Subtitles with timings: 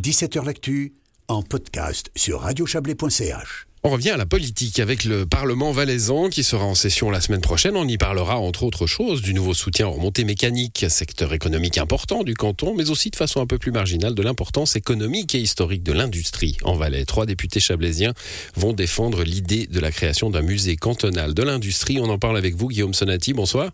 [0.00, 0.94] 17h L'actu
[1.28, 3.66] en podcast sur radiochablais.ch.
[3.82, 7.40] On revient à la politique avec le Parlement valaisan qui sera en session la semaine
[7.40, 7.76] prochaine.
[7.76, 12.24] On y parlera entre autres choses du nouveau soutien aux remontées mécaniques, secteur économique important
[12.24, 15.82] du canton, mais aussi de façon un peu plus marginale de l'importance économique et historique
[15.82, 17.04] de l'industrie en Valais.
[17.04, 18.14] Trois députés chablaisiens
[18.54, 21.98] vont défendre l'idée de la création d'un musée cantonal de l'industrie.
[22.00, 23.34] On en parle avec vous, Guillaume Sonati.
[23.34, 23.70] Bonsoir.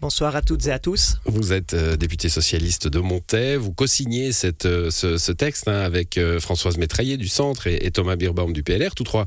[0.00, 1.16] Bonsoir à toutes et à tous.
[1.26, 3.56] Vous êtes euh, député socialiste de Montaix.
[3.56, 4.30] Vous co-signez
[4.64, 8.94] euh, ce, texte hein, avec euh, Françoise Métraillé du Centre et, Thomas Birbaum du PLR,
[8.94, 9.26] tous trois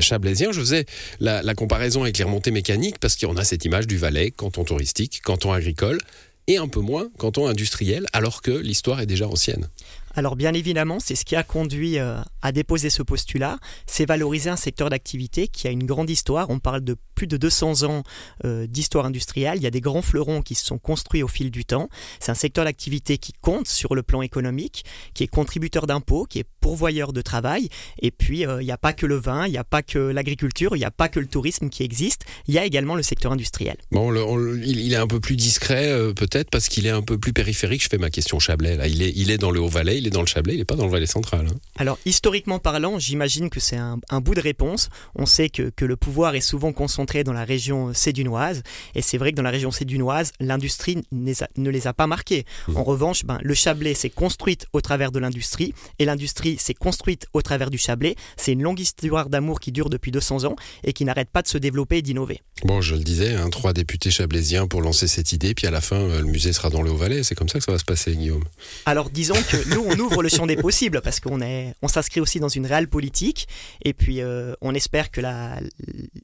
[0.00, 0.52] chablaisiens.
[0.52, 0.84] Je faisais
[1.18, 4.64] la, la comparaison avec les remontées mécaniques parce qu'on a cette image du Valais, canton
[4.64, 5.98] touristique, canton agricole
[6.46, 9.68] et un peu moins canton industriel, alors que l'histoire est déjà ancienne.
[10.14, 14.50] Alors bien évidemment, c'est ce qui a conduit euh, à déposer ce postulat, c'est valoriser
[14.50, 16.50] un secteur d'activité qui a une grande histoire.
[16.50, 18.02] On parle de plus de 200 ans
[18.44, 19.56] euh, d'histoire industrielle.
[19.56, 21.88] Il y a des grands fleurons qui se sont construits au fil du temps.
[22.20, 24.84] C'est un secteur d'activité qui compte sur le plan économique,
[25.14, 27.68] qui est contributeur d'impôts, qui est pourvoyeur de travail.
[28.00, 29.98] Et puis, euh, il n'y a pas que le vin, il n'y a pas que
[29.98, 32.24] l'agriculture, il n'y a pas que le tourisme qui existe.
[32.48, 33.76] Il y a également le secteur industriel.
[33.92, 37.82] Il, est un peu plus discret peut-être parce qu'il est un peu plus périphérique.
[37.82, 38.76] Je fais ma question Chablais.
[38.76, 38.88] Là.
[38.88, 40.74] Il, est, il est dans le Haut-Valais il est dans le Chablais, il n'est pas
[40.74, 41.46] dans le Valais central.
[41.48, 41.54] Hein.
[41.76, 44.88] Alors, historiquement parlant, j'imagine que c'est un, bout de réponse.
[45.14, 48.62] On sait que, le pouvoir est souvent concentré dans la région sédunoise,
[48.94, 52.44] et c'est vrai que dans la région sédunoise, l'industrie ne les a pas marqués.
[52.66, 52.76] Mmh.
[52.76, 57.26] En revanche, ben, le Chablais s'est construite au travers de l'industrie, et l'industrie s'est construite
[57.32, 58.16] au travers du Chablais.
[58.36, 61.48] C'est une longue histoire d'amour qui dure depuis 200 ans et qui n'arrête pas de
[61.48, 62.40] se développer et d'innover.
[62.64, 65.80] Bon, je le disais, hein, trois députés chablaisiens pour lancer cette idée, puis à la
[65.80, 67.22] fin, euh, le musée sera dans le Haut-Valais.
[67.22, 68.44] C'est comme ça que ça va se passer, Guillaume.
[68.86, 72.20] Alors, disons que nous, on ouvre le champ des possibles parce qu'on est, on s'inscrit
[72.20, 73.48] aussi dans une réelle politique
[73.84, 75.58] et puis euh, on espère que la,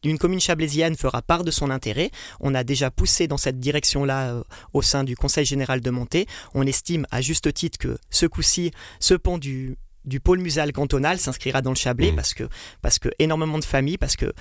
[0.05, 2.11] une commune chablaisienne fera part de son intérêt.
[2.41, 6.27] On a déjà poussé dans cette direction-là euh, au sein du Conseil général de Montée.
[6.55, 9.77] On estime à juste titre que ce coup-ci, ce pont du
[10.09, 12.17] du pôle musal cantonal s'inscrira dans le Chablais mmh.
[12.17, 12.45] parce que
[12.83, 14.33] parce que énormément de familles, parce que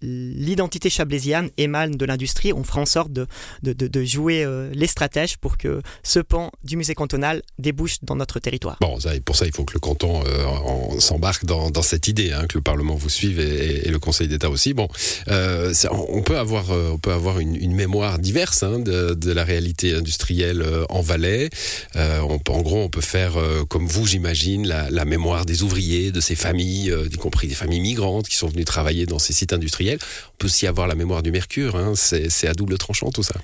[0.00, 2.52] l'identité chablaisienne émane de l'industrie.
[2.52, 3.26] On fera en sorte de,
[3.62, 8.38] de, jouer euh, les stratèges pour que ce pan du musée cantonal débouche dans notre
[8.38, 8.76] territoire.
[8.80, 12.32] Bon, ça, pour ça, il faut que le canton euh, s'embarque dans, dans, cette idée,
[12.32, 14.74] hein, que le Parlement vous suive et, le Conseil d'État aussi.
[14.74, 14.88] Bon,
[15.28, 19.94] euh, on peut avoir on peut avoir une, mémoire diverse hein, de, de, la réalité
[19.94, 21.50] industrielle en Valais.
[21.94, 23.34] On, en gros, on peut faire
[23.68, 27.54] comme vous, j'imagine, la, la mémoire des ouvriers, de ces familles, euh, y compris des
[27.54, 29.98] familles migrantes qui sont venues travailler dans ces sites industriels.
[30.02, 31.94] On peut aussi avoir la mémoire du mercure, hein.
[31.96, 33.36] c'est à double tranchant tout ça.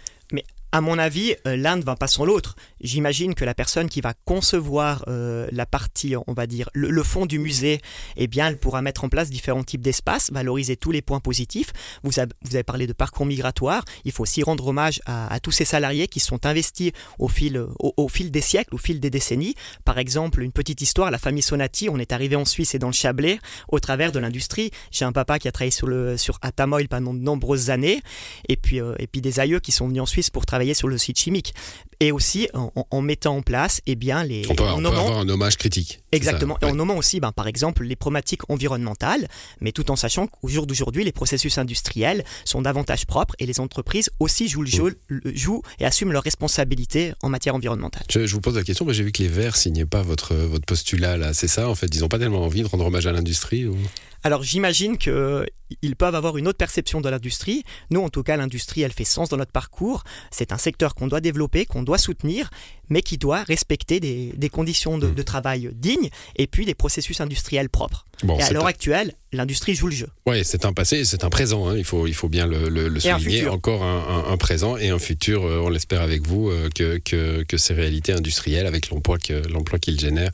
[0.74, 2.56] À mon avis, euh, l'un ne va pas sans l'autre.
[2.80, 7.26] J'imagine que la personne qui va concevoir euh, la partie, on va dire, le, fond
[7.26, 7.82] du musée,
[8.16, 11.74] eh bien, elle pourra mettre en place différents types d'espaces, valoriser tous les points positifs.
[12.04, 13.84] Vous avez, parlé de parcours migratoire.
[14.06, 18.08] Il faut aussi rendre hommage à, tous ces salariés qui sont investis au fil, au,
[18.08, 19.54] fil des siècles, au fil des décennies.
[19.84, 22.88] Par exemple, une petite histoire, la famille Sonati, on est arrivé en Suisse et dans
[22.88, 24.70] le Chablais au travers de l'industrie.
[24.90, 28.00] J'ai un papa qui a travaillé sur, le, sur Atamoil pendant de nombreuses années,
[28.48, 30.88] et puis, euh, et puis des aïeux qui sont venus en Suisse pour travailler sur
[30.88, 31.54] le site chimique.
[32.00, 34.42] Et aussi en, mettant en place eh bien, les.
[34.50, 36.00] On peut, avoir un hommage critique.
[36.10, 36.58] Exactement.
[36.60, 39.28] Et en nommant aussi, ben, par exemple, les problématiques environnementales,
[39.60, 43.60] mais tout en sachant qu'au jour d'aujourd'hui, les processus industriels sont davantage propres et les
[43.60, 44.98] entreprises aussi jouent, le jeu,
[45.32, 48.02] jouent et assument leurs responsabilités en matière environnementale.
[48.10, 50.66] Je, vous pose la question, mais j'ai vu que les Verts signaient pas votre, votre
[50.66, 51.34] postulat là.
[51.34, 51.94] C'est ça, en fait?
[51.94, 53.76] Ils n'ont pas tellement envie de rendre hommage à l'industrie ou...
[54.22, 57.64] Alors j'imagine qu'ils peuvent avoir une autre perception de l'industrie.
[57.90, 60.04] Nous, en tout cas, l'industrie, elle fait sens dans notre parcours.
[60.30, 62.50] C'est un secteur qu'on doit développer, qu'on doit soutenir,
[62.88, 67.68] mais qui doit respecter des, conditions de, de, travail dignes et puis des processus industriels
[67.68, 70.08] propres et à l'heure actuelle, l'industrie joue le jeu.
[70.26, 71.68] Oui, c'est un passé, c'est un présent.
[71.68, 71.76] Hein.
[71.76, 73.48] Il faut, il faut bien le, le, souligner.
[73.48, 75.44] Encore un, un, présent et un futur.
[75.44, 79.98] Euh, on l'espère avec vous euh, que, que, que, ces réalités industrielles, avec l'emploi qu'ils
[79.98, 80.30] génèrent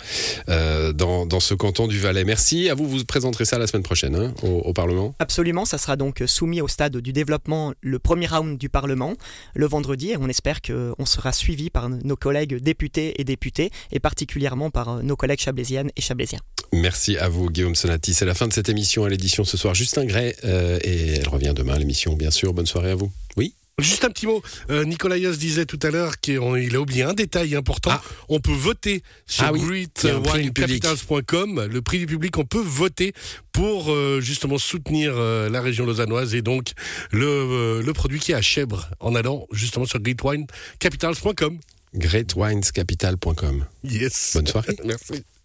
[0.49, 2.25] euh, dans, dans, ce canton du Valais.
[2.25, 2.69] Merci.
[2.69, 5.15] À vous, vous présenterez ça la semaine prochaine hein, au, au, Parlement.
[5.19, 5.65] Absolument.
[5.65, 9.15] Ça sera donc soumis au stade du développement, le premier round du Parlement,
[9.55, 10.11] le vendredi.
[10.11, 15.03] Et on espère qu'on sera suivi par nos collègues députés et députés, et particulièrement par
[15.03, 16.41] nos collègues chablaisiennes et chablaisiens.
[16.73, 18.13] Merci à vous, Guillaume Sonati.
[18.13, 19.75] C'est la fin de cette émission à l'édition ce soir.
[19.75, 22.53] Justin Gray, euh, et elle revient demain, l'émission, bien sûr.
[22.53, 23.11] Bonne soirée à vous.
[23.37, 24.43] Oui Juste un petit mot.
[24.71, 27.91] Euh, Nicolas Yos disait tout à l'heure qu'il a oublié un détail important.
[27.93, 28.03] Ah.
[28.29, 31.69] On peut voter sur ah greatwinecapitals.com.
[31.71, 33.13] Le prix du public, on peut voter
[33.53, 36.73] pour euh, justement soutenir euh, la région lausannoise et donc
[37.13, 41.61] le, le produit qui est à Chèvre en allant justement sur greatwinecapitals.com.
[41.95, 43.65] Greatwinescapital.com.
[43.85, 44.33] Yes.
[44.35, 44.77] Bonne soirée.
[44.85, 45.23] Merci.